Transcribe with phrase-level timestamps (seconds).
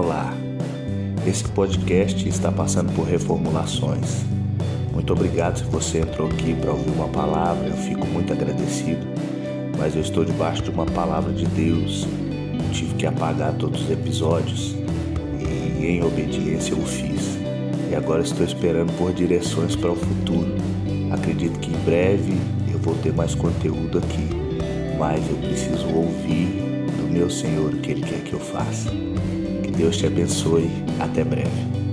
[0.00, 0.32] Olá,
[1.26, 4.24] esse podcast está passando por reformulações.
[4.92, 9.04] Muito obrigado se você entrou aqui para ouvir uma palavra, eu fico muito agradecido,
[9.76, 12.06] mas eu estou debaixo de uma palavra de Deus.
[12.64, 14.76] Eu tive que apagar todos os episódios
[15.80, 17.36] e, em obediência, eu fiz.
[17.90, 20.54] E agora estou esperando por direções para o futuro.
[21.10, 22.38] Acredito que em breve
[22.72, 24.28] eu vou ter mais conteúdo aqui,
[24.96, 26.77] mas eu preciso ouvir
[27.08, 28.90] meu Senhor o que Ele quer que eu faça.
[29.62, 30.70] Que Deus te abençoe.
[31.00, 31.87] Até breve.